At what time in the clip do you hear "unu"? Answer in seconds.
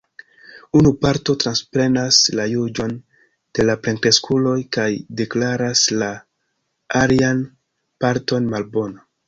0.77-0.91